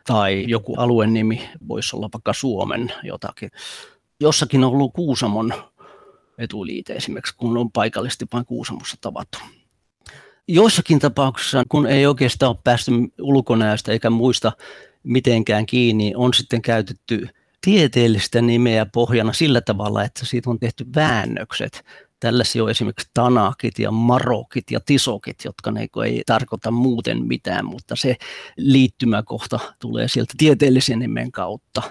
Tai 0.07 0.45
joku 0.49 0.75
alueen 0.75 1.12
nimi 1.12 1.49
voisi 1.69 1.97
olla 1.97 2.09
vaikka 2.12 2.33
Suomen 2.33 2.93
jotakin. 3.02 3.50
Jossakin 4.21 4.64
on 4.64 4.73
ollut 4.73 4.93
Kuusamon 4.93 5.52
etuliite 6.38 6.93
esimerkiksi, 6.93 7.35
kun 7.37 7.57
on 7.57 7.73
paikallisesti 7.73 8.26
vain 8.33 8.47
Kuusamossa 8.47 8.97
tavattu. 9.00 9.38
Joissakin 10.49 10.99
tapauksissa, 10.99 11.62
kun 11.69 11.87
ei 11.87 12.07
oikeastaan 12.07 12.50
ole 12.50 12.59
päästy 12.64 12.93
ulkonäöstä 13.21 13.93
eikä 13.93 14.11
muista 14.11 14.52
mitenkään 15.02 15.66
kiinni, 15.66 16.12
on 16.16 16.35
sitten 16.35 16.62
käytetty 16.62 17.28
tieteellistä 17.61 18.40
nimeä 18.40 18.87
pohjana 18.87 19.33
sillä 19.33 19.61
tavalla, 19.61 20.05
että 20.05 20.26
siitä 20.26 20.50
on 20.50 20.59
tehty 20.59 20.87
väännökset 20.95 21.85
Tällaisia 22.20 22.64
on 22.64 22.70
esimerkiksi 22.70 23.11
tanakit 23.14 23.78
ja 23.78 23.90
marokit 23.90 24.70
ja 24.70 24.80
tisokit, 24.87 25.37
jotka 25.44 25.73
ei 26.04 26.23
tarkoita 26.26 26.70
muuten 26.70 27.26
mitään, 27.26 27.66
mutta 27.66 27.96
se 27.96 28.16
liittymäkohta 28.56 29.58
tulee 29.78 30.08
sieltä 30.08 30.35
tieteellisen 30.38 30.99
nimen 30.99 31.32
kautta. 31.32 31.82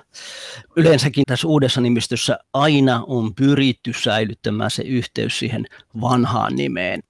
Yleensäkin 0.75 1.23
tässä 1.27 1.47
uudessa 1.47 1.81
nimistössä 1.81 2.39
aina 2.53 3.03
on 3.07 3.35
pyritty 3.35 3.93
säilyttämään 3.93 4.71
se 4.71 4.83
yhteys 4.83 5.39
siihen 5.39 5.65
vanhaan 6.01 6.55
nimeen. 6.55 7.03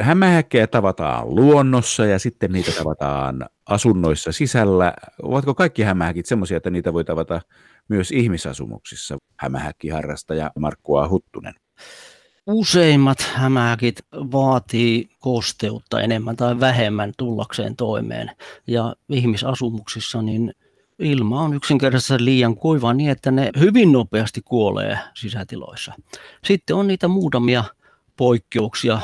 Hämähäkkejä 0.00 0.66
tavataan 0.66 1.34
luonnossa 1.34 2.06
ja 2.06 2.18
sitten 2.18 2.52
niitä 2.52 2.72
tavataan 2.72 3.46
asunnoissa 3.66 4.32
sisällä. 4.32 4.94
Ovatko 5.22 5.54
kaikki 5.54 5.82
hämähäkit 5.82 6.26
sellaisia, 6.26 6.56
että 6.56 6.70
niitä 6.70 6.92
voi 6.92 7.04
tavata 7.04 7.40
myös 7.88 8.12
ihmisasumuksissa? 8.12 9.18
Hämähäkkiharrastaja 9.36 10.50
Markku 10.58 10.96
A. 10.96 11.08
Huttunen. 11.08 11.54
Useimmat 12.50 13.20
hämähäkit 13.20 14.02
vaatii 14.12 15.08
kosteutta 15.18 16.00
enemmän 16.00 16.36
tai 16.36 16.60
vähemmän 16.60 17.12
tullakseen 17.16 17.76
toimeen. 17.76 18.30
Ja 18.66 18.96
ihmisasumuksissa 19.08 20.22
niin 20.22 20.54
ilma 20.98 21.42
on 21.42 21.54
yksinkertaisesti 21.54 22.24
liian 22.24 22.56
kuiva 22.56 22.94
niin, 22.94 23.10
että 23.10 23.30
ne 23.30 23.50
hyvin 23.58 23.92
nopeasti 23.92 24.42
kuolee 24.44 24.98
sisätiloissa. 25.14 25.92
Sitten 26.44 26.76
on 26.76 26.86
niitä 26.86 27.08
muutamia 27.08 27.64
poikkeuksia. 28.16 29.00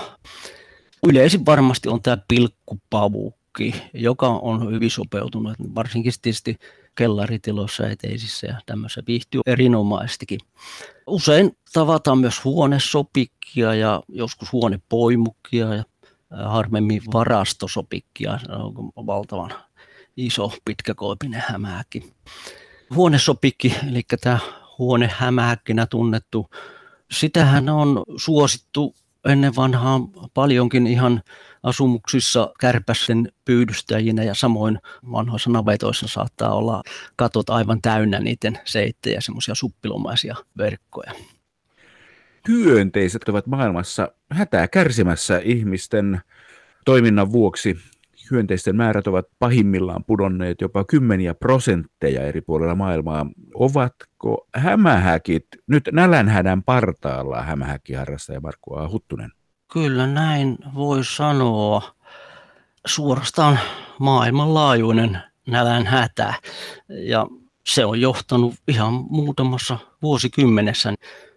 Yleisin 1.09 1.47
varmasti 1.47 1.89
on 1.89 2.03
tämä 2.03 2.19
pilkkupavukki, 2.29 3.75
joka 3.95 4.29
on 4.29 4.73
hyvin 4.73 4.91
sopeutunut, 4.91 5.57
varsinkin 5.75 6.13
tietysti 6.23 6.59
kellaritiloissa, 6.95 7.89
eteisissä 7.89 8.47
ja 8.47 8.61
tämmöisessä 8.67 9.03
viihtyy 9.07 9.41
erinomaistikin. 9.47 10.41
Usein 11.07 11.57
tavataan 11.73 12.19
myös 12.19 12.45
huonesopikkia 12.45 13.75
ja 13.75 14.03
joskus 14.09 14.53
huonepoimukkia 14.53 15.75
ja 15.75 15.85
harvemmin 16.31 17.03
varastosopikkia. 17.13 18.39
Se 18.39 18.53
on 18.53 19.07
valtavan 19.07 19.53
iso 20.17 20.53
pitkäkoipinen 20.65 21.45
hämähäkki. 21.49 22.13
Huonesopikki, 22.95 23.75
eli 23.89 24.03
tämä 24.21 24.39
huonehämähäkkinä 24.79 25.87
tunnettu, 25.87 26.51
sitähän 27.11 27.69
on 27.69 28.03
suosittu 28.17 28.95
ennen 29.29 29.57
vanhaa 29.57 30.01
paljonkin 30.35 30.87
ihan 30.87 31.23
asumuksissa 31.63 32.53
kärpästen 32.61 33.29
pyydystäjinä 33.45 34.23
ja 34.23 34.35
samoin 34.35 34.79
vanhoissa 35.13 35.51
navetoissa 35.51 36.09
saattaa 36.09 36.55
olla 36.55 36.83
katot 37.17 37.51
aivan 37.51 37.83
täynnä 37.83 38.21
niiden 38.21 38.59
seittejä, 38.65 39.21
semmoisia 39.21 39.55
suppilomaisia 39.55 40.37
verkkoja. 40.59 41.13
Työnteiset 42.47 43.29
ovat 43.29 43.47
maailmassa 43.47 44.09
hätää 44.31 44.69
kärsimässä 44.69 45.41
ihmisten 45.45 46.21
toiminnan 46.85 47.33
vuoksi. 47.33 47.77
Hyönteisten 48.31 48.77
määrät 48.77 49.07
ovat 49.07 49.27
pahimmillaan 49.39 50.05
pudonneet 50.05 50.61
jopa 50.61 50.85
kymmeniä 50.85 51.35
prosentteja 51.35 52.23
eri 52.23 52.41
puolilla 52.41 52.75
maailmaa. 52.75 53.27
Ovatko 53.55 54.47
hämähäkit 54.55 55.47
nyt 55.67 55.89
nälänhädän 55.93 56.63
partaalla 56.63 57.43
hämähäkkiharrastaja 57.43 58.41
Markku 58.41 58.75
A. 58.75 58.89
Huttunen? 58.89 59.33
Kyllä 59.73 60.07
näin 60.07 60.59
voi 60.75 61.05
sanoa. 61.05 61.83
Suorastaan 62.87 63.59
maailmanlaajuinen 63.99 65.19
nälän 65.47 65.87
hätä. 65.87 66.35
Ja 66.89 67.27
se 67.67 67.85
on 67.85 68.01
johtanut 68.01 68.55
ihan 68.69 68.93
muutamassa 68.93 69.79
vuosikymmenessä 70.03 70.95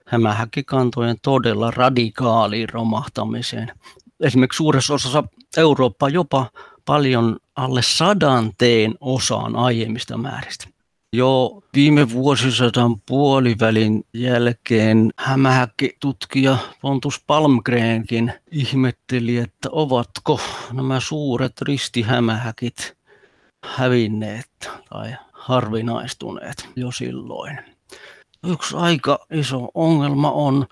hämähäkkikantojen 0.08 1.18
todella 1.22 1.72
radikaaliin 1.72 2.70
romahtamiseen. 2.70 3.72
Esimerkiksi 4.20 4.58
suuressa 4.58 4.94
osassa 4.94 5.24
Eurooppaa 5.58 6.10
jopa 6.10 6.52
paljon 6.88 7.38
alle 7.56 7.82
sadanteen 7.82 8.96
osaan 9.02 9.56
aiemmista 9.56 10.18
määristä. 10.18 10.68
Jo 11.14 11.62
viime 11.74 12.12
vuosisadan 12.12 13.02
puolivälin 13.06 14.04
jälkeen 14.14 15.12
hämähäkkitutkija 15.18 16.58
Pontus 16.82 17.24
Palmgrenkin 17.28 18.34
ihmetteli, 18.52 19.38
että 19.38 19.70
ovatko 19.72 20.40
nämä 20.74 21.00
suuret 21.00 21.62
ristihämähäkit 21.62 22.98
hävinneet 23.66 24.70
tai 24.90 25.16
harvinaistuneet 25.34 26.70
jo 26.76 26.92
silloin. 26.92 27.60
Yksi 28.48 28.76
aika 28.78 29.20
iso 29.32 29.70
ongelma 29.74 30.32
on 30.32 30.68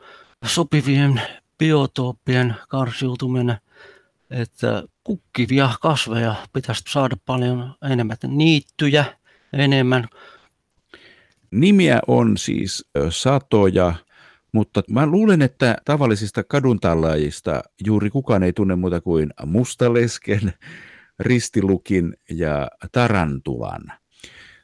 sopivien 0.46 1.22
biotooppien 1.58 2.56
karsiutuminen, 2.70 3.58
että 4.36 4.84
kukkivia 5.04 5.70
kasveja 5.82 6.36
pitäisi 6.54 6.84
saada 6.90 7.16
paljon 7.26 7.76
enemmän 7.92 8.18
niittyjä, 8.28 9.06
enemmän. 9.54 10.08
Nimiä 11.52 12.00
on 12.08 12.38
siis 12.38 12.90
satoja, 13.10 13.94
mutta 14.52 14.84
mä 14.90 15.06
luulen, 15.06 15.42
että 15.42 15.76
tavallisista 15.86 16.44
kaduntallaajista 16.44 17.62
juuri 17.86 18.10
kukaan 18.10 18.44
ei 18.44 18.54
tunne 18.54 18.76
muuta 18.76 19.02
kuin 19.02 19.30
mustalesken, 19.46 20.54
ristilukin 21.20 22.14
ja 22.30 22.68
tarantulan. 22.92 23.82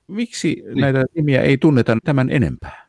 Miksi 0.08 0.64
niin. 0.66 0.78
näitä 0.78 1.06
nimiä 1.16 1.42
ei 1.42 1.58
tunneta 1.58 1.98
tämän 2.04 2.30
enempää? 2.30 2.88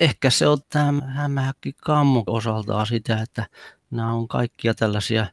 Ehkä 0.00 0.30
se 0.30 0.46
on 0.46 0.58
tämä 0.68 1.00
hämähäkki 1.06 1.72
kammo 1.76 2.24
osaltaan 2.26 2.86
sitä, 2.86 3.22
että 3.22 3.46
nämä 3.90 4.12
on 4.12 4.28
kaikkia 4.28 4.74
tällaisia 4.74 5.26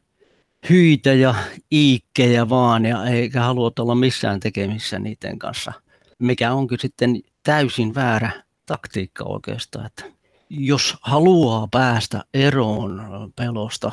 hyitä 0.70 1.12
ja 1.12 1.34
iikkejä 1.72 2.48
vaan, 2.48 2.84
ja 2.84 3.04
eikä 3.04 3.40
halua 3.40 3.72
olla 3.78 3.94
missään 3.94 4.40
tekemissä 4.40 4.98
niiden 4.98 5.38
kanssa. 5.38 5.72
Mikä 6.18 6.52
onkin 6.52 6.78
sitten 6.80 7.20
täysin 7.42 7.94
väärä 7.94 8.30
taktiikka 8.66 9.24
oikeastaan, 9.24 9.86
että 9.86 10.04
jos 10.50 10.96
haluaa 11.00 11.68
päästä 11.70 12.24
eroon 12.34 13.02
pelosta, 13.36 13.92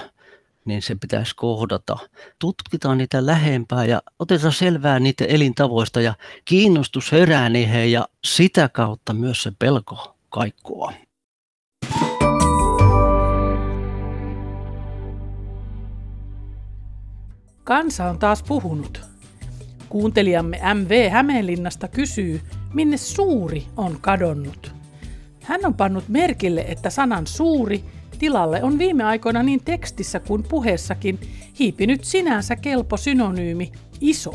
niin 0.65 0.81
se 0.81 0.95
pitäisi 0.95 1.35
kohdata. 1.35 1.97
Tutkitaan 2.39 2.97
niitä 2.97 3.25
lähempää 3.25 3.85
ja 3.85 4.01
otetaan 4.19 4.53
selvää 4.53 4.99
niiden 4.99 5.29
elintavoista 5.29 6.01
ja 6.01 6.13
kiinnostus 6.45 7.11
herää 7.11 7.49
niihin 7.49 7.91
ja 7.91 8.07
sitä 8.25 8.69
kautta 8.69 9.13
myös 9.13 9.43
se 9.43 9.51
pelko 9.59 10.15
kaikkoa. 10.29 10.93
Kansa 17.63 18.09
on 18.09 18.19
taas 18.19 18.43
puhunut. 18.43 19.01
Kuuntelijamme 19.89 20.59
MV 20.73 21.09
Hämeenlinnasta 21.09 21.87
kysyy, 21.87 22.41
minne 22.73 22.97
suuri 22.97 23.67
on 23.77 23.97
kadonnut. 24.01 24.73
Hän 25.41 25.65
on 25.65 25.73
pannut 25.73 26.09
merkille, 26.09 26.65
että 26.67 26.89
sanan 26.89 27.27
suuri 27.27 27.83
tilalle 28.19 28.63
on 28.63 28.77
viime 28.77 29.03
aikoina 29.03 29.43
niin 29.43 29.63
tekstissä 29.65 30.19
kuin 30.19 30.43
puheessakin 30.43 31.19
hiipinyt 31.59 32.03
sinänsä 32.03 32.55
kelpo 32.55 32.97
synonyymi 32.97 33.71
iso. 34.01 34.33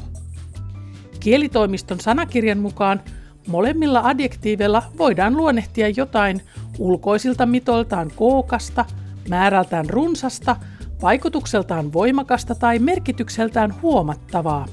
Kielitoimiston 1.21 2.01
sanakirjan 2.01 2.59
mukaan 2.59 3.01
molemmilla 3.47 4.01
adjektiiveilla 4.05 4.83
voidaan 4.99 5.37
luonnehtia 5.37 5.89
jotain 5.89 6.43
ulkoisilta 6.79 7.47
mitoiltaan 7.47 8.13
kookasta, 8.17 8.85
määrältään 9.29 9.91
runsasta– 9.91 10.57
vaikutukseltaan 11.03 11.93
voimakasta 11.93 12.55
tai 12.55 12.79
merkitykseltään 12.79 13.75
huomattavaa. 13.83 14.67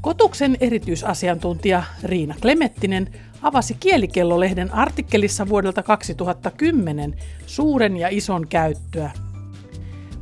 Kotuksen 0.00 0.56
erityisasiantuntija 0.60 1.82
Riina 2.02 2.34
Klemettinen 2.42 3.08
avasi 3.42 3.76
Kielikello-lehden 3.80 4.74
artikkelissa 4.74 5.48
vuodelta 5.48 5.82
2010 5.82 7.16
suuren 7.46 7.96
ja 7.96 8.08
ison 8.08 8.48
käyttöä. 8.48 9.10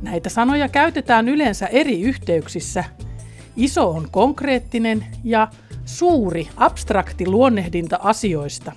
Näitä 0.01 0.29
sanoja 0.29 0.69
käytetään 0.69 1.29
yleensä 1.29 1.67
eri 1.67 2.01
yhteyksissä. 2.01 2.83
Iso 3.55 3.89
on 3.89 4.07
konkreettinen 4.11 5.05
ja 5.23 5.47
suuri 5.85 6.47
abstrakti 6.57 7.27
luonnehdinta 7.27 7.99
asioista. 8.03 8.71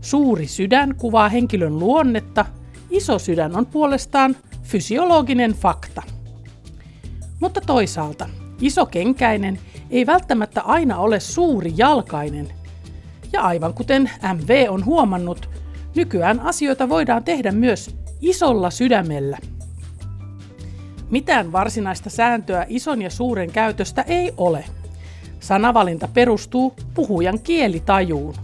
Suuri 0.00 0.46
sydän 0.46 0.94
kuvaa 0.96 1.28
henkilön 1.28 1.78
luonnetta, 1.78 2.46
iso 2.90 3.18
sydän 3.18 3.56
on 3.56 3.66
puolestaan 3.66 4.36
fysiologinen 4.66 5.52
fakta. 5.52 6.02
Mutta 7.40 7.60
toisaalta 7.60 8.28
isokenkäinen 8.60 9.58
ei 9.90 10.06
välttämättä 10.06 10.62
aina 10.62 10.98
ole 10.98 11.20
suuri 11.20 11.72
jalkainen. 11.76 12.48
Ja 13.32 13.42
aivan 13.42 13.74
kuten 13.74 14.10
MV 14.34 14.66
on 14.68 14.84
huomannut, 14.84 15.50
nykyään 15.94 16.40
asioita 16.40 16.88
voidaan 16.88 17.24
tehdä 17.24 17.52
myös 17.52 17.96
isolla 18.20 18.70
sydämellä. 18.70 19.38
Mitään 21.10 21.52
varsinaista 21.52 22.10
sääntöä 22.10 22.66
ison 22.68 23.02
ja 23.02 23.10
suuren 23.10 23.50
käytöstä 23.50 24.02
ei 24.02 24.32
ole. 24.36 24.64
Sanavalinta 25.40 26.08
perustuu 26.08 26.74
puhujan 26.94 27.40
kielitajuun. 27.40 28.34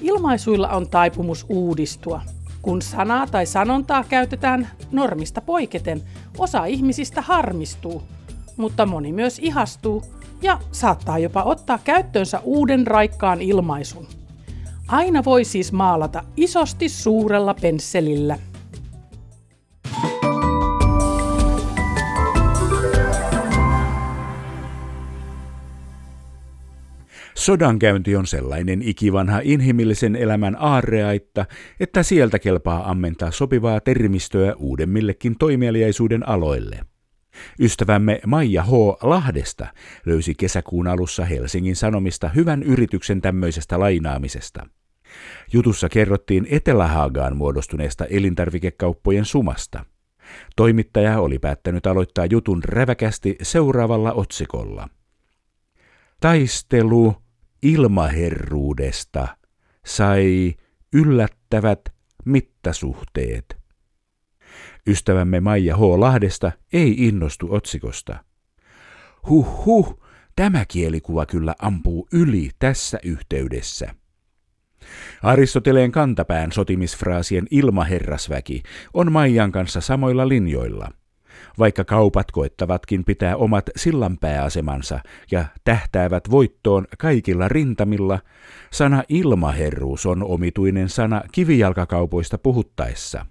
Ilmaisuilla 0.00 0.68
on 0.68 0.88
taipumus 0.88 1.46
uudistua– 1.48 2.22
Kun 2.64 2.82
sanaa 2.82 3.26
tai 3.26 3.46
sanontaa 3.46 4.04
käytetään 4.08 4.68
normista 4.92 5.40
poiketen, 5.40 6.02
osa 6.38 6.64
ihmisistä 6.64 7.20
harmistuu, 7.20 8.02
mutta 8.56 8.86
moni 8.86 9.12
myös 9.12 9.38
ihastuu 9.38 10.02
ja 10.42 10.60
saattaa 10.72 11.18
jopa 11.18 11.42
ottaa 11.42 11.78
käyttöönsä 11.84 12.40
uuden 12.44 12.86
raikkaan 12.86 13.42
ilmaisun. 13.42 14.06
Aina 14.88 15.24
voi 15.24 15.44
siis 15.44 15.72
maalata 15.72 16.24
isosti 16.36 16.88
suurella 16.88 17.54
pensselillä. 17.54 18.38
Sodankäynti 27.44 28.16
on 28.16 28.26
sellainen 28.26 28.82
ikivanha 28.82 29.40
inhimillisen 29.42 30.16
elämän 30.16 30.56
aarreaitta, 30.58 31.46
että 31.80 32.02
sieltä 32.02 32.38
kelpaa 32.38 32.90
ammentaa 32.90 33.30
sopivaa 33.30 33.80
termistöä 33.80 34.54
uudemmillekin 34.54 35.38
toimeliaisuuden 35.38 36.28
aloille. 36.28 36.80
Ystävämme 37.60 38.20
Maija 38.26 38.62
H. 38.62 38.70
Lahdesta 39.02 39.66
löysi 40.06 40.34
kesäkuun 40.34 40.86
alussa 40.86 41.24
Helsingin 41.24 41.76
Sanomista 41.76 42.28
hyvän 42.28 42.62
yrityksen 42.62 43.20
tämmöisestä 43.20 43.80
lainaamisesta. 43.80 44.66
Jutussa 45.52 45.88
kerrottiin 45.88 46.46
Etelähaagaan 46.50 47.36
muodostuneesta 47.36 48.04
elintarvikekauppojen 48.04 49.24
sumasta. 49.24 49.84
Toimittaja 50.56 51.20
oli 51.20 51.38
päättänyt 51.38 51.86
aloittaa 51.86 52.26
jutun 52.26 52.64
räväkästi 52.64 53.36
seuraavalla 53.42 54.12
otsikolla. 54.12 54.88
Taistelu 56.20 57.23
ilmaherruudesta 57.64 59.28
sai 59.86 60.54
yllättävät 60.92 61.80
mittasuhteet. 62.24 63.56
Ystävämme 64.86 65.40
Maija 65.40 65.76
H. 65.76 65.80
Lahdesta 65.80 66.52
ei 66.72 67.06
innostu 67.06 67.54
otsikosta. 67.54 68.24
Huh 69.28 69.64
huh, 69.64 70.00
tämä 70.36 70.64
kielikuva 70.68 71.26
kyllä 71.26 71.54
ampuu 71.58 72.08
yli 72.12 72.50
tässä 72.58 72.98
yhteydessä. 73.04 73.94
Aristoteleen 75.22 75.92
kantapään 75.92 76.52
sotimisfraasien 76.52 77.46
ilmaherrasväki 77.50 78.62
on 78.94 79.12
Maijan 79.12 79.52
kanssa 79.52 79.80
samoilla 79.80 80.28
linjoilla– 80.28 80.90
vaikka 81.58 81.84
kaupat 81.84 82.30
koettavatkin 82.30 83.04
pitää 83.04 83.36
omat 83.36 83.70
sillanpääasemansa 83.76 85.00
ja 85.30 85.44
tähtäävät 85.64 86.30
voittoon 86.30 86.86
kaikilla 86.98 87.48
rintamilla, 87.48 88.18
sana 88.70 89.02
ilmaherruus 89.08 90.06
on 90.06 90.22
omituinen 90.22 90.88
sana 90.88 91.22
kivijalkakaupoista 91.32 92.38
puhuttaessa. 92.38 93.26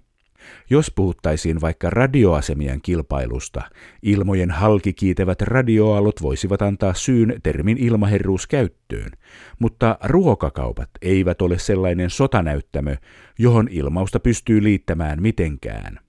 Jos 0.70 0.92
puhuttaisiin 0.96 1.60
vaikka 1.60 1.90
radioasemien 1.90 2.80
kilpailusta, 2.82 3.62
ilmojen 4.02 4.50
halkikiitevät 4.50 5.42
radioaalot 5.42 6.22
voisivat 6.22 6.62
antaa 6.62 6.94
syyn 6.94 7.40
termin 7.42 7.78
ilmaherruus 7.78 8.46
käyttöön, 8.46 9.10
mutta 9.58 9.98
ruokakaupat 10.04 10.90
eivät 11.02 11.42
ole 11.42 11.58
sellainen 11.58 12.10
sotanäyttämö, 12.10 12.96
johon 13.38 13.68
ilmausta 13.70 14.20
pystyy 14.20 14.62
liittämään 14.62 15.22
mitenkään. 15.22 16.03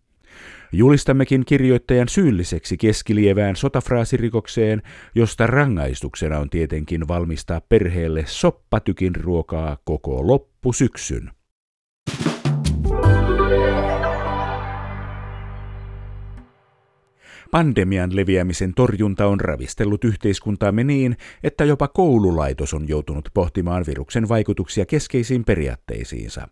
Julistammekin 0.71 1.45
kirjoittajan 1.45 2.09
syylliseksi 2.09 2.77
keskilievään 2.77 3.55
sotafraasirikokseen, 3.55 4.81
josta 5.15 5.47
rangaistuksena 5.47 6.39
on 6.39 6.49
tietenkin 6.49 7.07
valmistaa 7.07 7.61
perheelle 7.69 8.23
soppatykin 8.27 9.15
ruokaa 9.15 9.77
koko 9.83 10.27
loppusyksyn. 10.27 11.31
Pandemian 17.51 18.15
leviämisen 18.15 18.73
torjunta 18.73 19.27
on 19.27 19.39
ravistellut 19.39 20.03
yhteiskuntaamme 20.03 20.83
niin, 20.83 21.17
että 21.43 21.65
jopa 21.65 21.87
koululaitos 21.87 22.73
on 22.73 22.87
joutunut 22.87 23.29
pohtimaan 23.33 23.83
viruksen 23.87 24.29
vaikutuksia 24.29 24.85
keskeisiin 24.85 25.45
periaatteisiinsa. 25.45 26.47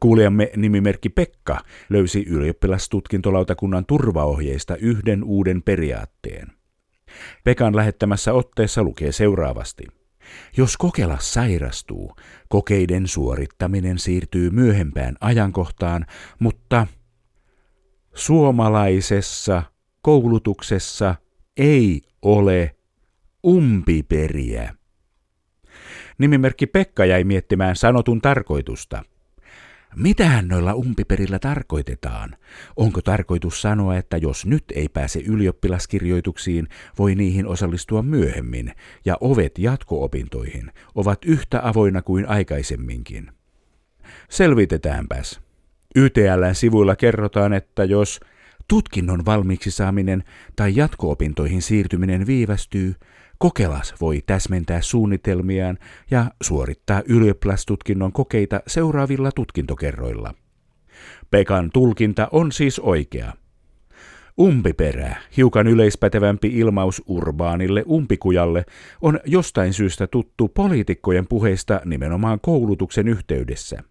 Kuulijamme 0.00 0.50
nimimerkki 0.56 1.08
Pekka 1.08 1.58
löysi 1.88 2.24
ylioppilastutkintolautakunnan 2.28 3.86
turvaohjeista 3.86 4.76
yhden 4.76 5.24
uuden 5.24 5.62
periaatteen. 5.62 6.52
Pekan 7.44 7.76
lähettämässä 7.76 8.32
otteessa 8.32 8.82
lukee 8.82 9.12
seuraavasti. 9.12 9.84
Jos 10.56 10.76
kokelas 10.76 11.34
sairastuu, 11.34 12.16
kokeiden 12.48 13.08
suorittaminen 13.08 13.98
siirtyy 13.98 14.50
myöhempään 14.50 15.16
ajankohtaan, 15.20 16.06
mutta 16.38 16.86
suomalaisessa 18.14 19.62
koulutuksessa 20.02 21.14
ei 21.56 22.02
ole 22.22 22.76
umpiperiä. 23.46 24.74
Nimimerkki 26.18 26.66
Pekka 26.66 27.04
jäi 27.04 27.24
miettimään 27.24 27.76
sanotun 27.76 28.20
tarkoitusta– 28.20 29.02
Mitähän 29.96 30.48
noilla 30.48 30.74
umpiperillä 30.74 31.38
tarkoitetaan? 31.38 32.36
Onko 32.76 33.02
tarkoitus 33.02 33.62
sanoa, 33.62 33.96
että 33.96 34.16
jos 34.16 34.46
nyt 34.46 34.64
ei 34.74 34.88
pääse 34.88 35.20
ylioppilaskirjoituksiin, 35.20 36.68
voi 36.98 37.14
niihin 37.14 37.46
osallistua 37.46 38.02
myöhemmin, 38.02 38.72
ja 39.04 39.16
ovet 39.20 39.58
jatko-opintoihin 39.58 40.72
ovat 40.94 41.24
yhtä 41.24 41.60
avoinna 41.62 42.02
kuin 42.02 42.28
aikaisemminkin? 42.28 43.30
Selvitetäänpäs. 44.30 45.40
YTLn 45.96 46.54
sivuilla 46.54 46.96
kerrotaan, 46.96 47.52
että 47.52 47.84
jos 47.84 48.20
tutkinnon 48.68 49.24
valmiiksi 49.24 49.70
saaminen 49.70 50.24
tai 50.56 50.76
jatko-opintoihin 50.76 51.62
siirtyminen 51.62 52.26
viivästyy, 52.26 52.94
Kokelas 53.42 53.94
voi 54.00 54.22
täsmentää 54.26 54.80
suunnitelmiaan 54.80 55.78
ja 56.10 56.30
suorittaa 56.42 57.02
ylioppilastutkinnon 57.08 58.12
kokeita 58.12 58.60
seuraavilla 58.66 59.32
tutkintokerroilla. 59.32 60.34
Pekan 61.30 61.70
tulkinta 61.72 62.28
on 62.32 62.52
siis 62.52 62.78
oikea. 62.78 63.32
Umpiperä, 64.40 65.16
hiukan 65.36 65.66
yleispätevämpi 65.66 66.48
ilmaus 66.48 67.02
urbaanille 67.06 67.84
umpikujalle, 67.88 68.64
on 69.00 69.20
jostain 69.24 69.72
syystä 69.72 70.06
tuttu 70.06 70.48
poliitikkojen 70.48 71.26
puheista 71.26 71.80
nimenomaan 71.84 72.40
koulutuksen 72.40 73.08
yhteydessä. 73.08 73.82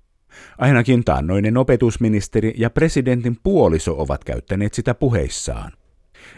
Ainakin 0.57 1.03
taannoinen 1.03 1.57
opetusministeri 1.57 2.53
ja 2.57 2.69
presidentin 2.69 3.37
puoliso 3.43 4.01
ovat 4.01 4.23
käyttäneet 4.23 4.73
sitä 4.73 4.93
puheissaan. 4.93 5.71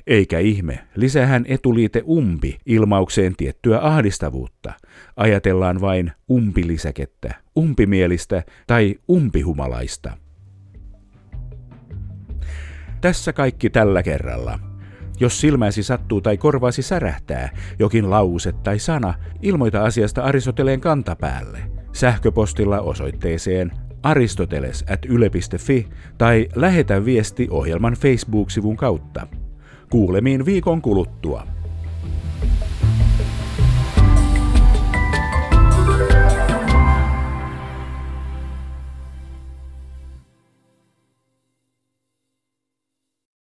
Eikä 0.08 0.40
ihme, 0.40 0.80
lisähän 0.96 1.46
etuliite 1.48 2.04
umpi 2.08 2.58
ilmaukseen 2.66 3.36
tiettyä 3.36 3.80
ahdistavuutta. 3.80 4.74
Ajatellaan 5.16 5.82
vain 5.82 6.12
umpilisäkettä, 6.32 7.36
umpimielistä 7.58 8.44
tai 8.68 8.96
umpihumalaista. 9.10 10.18
Tässä 13.02 13.34
kaikki 13.34 13.70
tällä 13.70 14.04
kerralla. 14.04 14.60
Jos 15.20 15.42
silmäsi 15.42 15.84
sattuu 15.84 16.22
tai 16.22 16.38
korvaasi 16.38 16.82
särähtää 16.82 17.50
jokin 17.80 18.10
lause 18.10 18.52
tai 18.52 18.80
sana, 18.80 19.14
ilmoita 19.42 19.84
asiasta 19.84 20.22
Aristoteleen 20.22 20.82
kantapäälle. 20.82 21.60
Sähköpostilla 21.94 22.82
osoitteeseen 22.82 23.72
aristoteles 24.04 24.86
at 24.90 25.06
yle.fi 25.06 25.88
tai 26.18 26.48
lähetä 26.56 27.06
viesti 27.06 27.48
ohjelman 27.50 27.94
Facebook-sivun 27.94 28.78
kautta. 28.78 29.28
Kuulemiin 29.94 30.46
viikon 30.46 30.82
kuluttua. 30.82 31.44